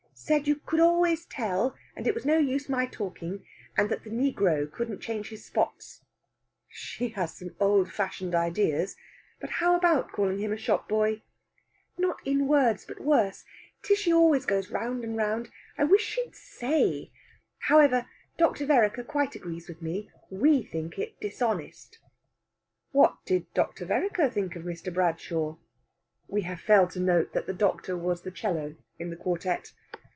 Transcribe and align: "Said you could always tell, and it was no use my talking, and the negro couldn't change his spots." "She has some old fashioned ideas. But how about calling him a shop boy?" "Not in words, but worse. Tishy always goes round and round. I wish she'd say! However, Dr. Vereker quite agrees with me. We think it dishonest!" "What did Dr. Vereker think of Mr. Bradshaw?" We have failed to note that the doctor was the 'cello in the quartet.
"Said 0.23 0.47
you 0.47 0.55
could 0.57 0.79
always 0.79 1.25
tell, 1.25 1.75
and 1.95 2.05
it 2.05 2.13
was 2.13 2.27
no 2.27 2.37
use 2.37 2.69
my 2.69 2.85
talking, 2.85 3.43
and 3.75 3.89
the 3.89 3.97
negro 3.97 4.71
couldn't 4.71 5.01
change 5.01 5.29
his 5.29 5.43
spots." 5.43 6.05
"She 6.69 7.09
has 7.09 7.33
some 7.35 7.55
old 7.59 7.91
fashioned 7.91 8.35
ideas. 8.35 8.95
But 9.41 9.49
how 9.49 9.75
about 9.75 10.11
calling 10.11 10.37
him 10.37 10.53
a 10.53 10.57
shop 10.57 10.87
boy?" 10.87 11.23
"Not 11.97 12.17
in 12.23 12.47
words, 12.47 12.85
but 12.85 13.01
worse. 13.01 13.43
Tishy 13.81 14.13
always 14.13 14.45
goes 14.45 14.69
round 14.69 15.03
and 15.03 15.17
round. 15.17 15.49
I 15.75 15.85
wish 15.85 16.03
she'd 16.03 16.35
say! 16.35 17.11
However, 17.61 18.05
Dr. 18.37 18.67
Vereker 18.67 19.03
quite 19.03 19.33
agrees 19.35 19.67
with 19.67 19.81
me. 19.81 20.11
We 20.29 20.61
think 20.61 20.99
it 20.99 21.19
dishonest!" 21.19 21.97
"What 22.91 23.17
did 23.25 23.51
Dr. 23.55 23.85
Vereker 23.85 24.29
think 24.29 24.55
of 24.55 24.63
Mr. 24.63 24.93
Bradshaw?" 24.93 25.57
We 26.27 26.43
have 26.43 26.61
failed 26.61 26.91
to 26.91 26.99
note 27.01 27.33
that 27.33 27.47
the 27.47 27.53
doctor 27.53 27.97
was 27.97 28.21
the 28.21 28.31
'cello 28.31 28.75
in 28.99 29.09
the 29.09 29.17
quartet. 29.17 29.73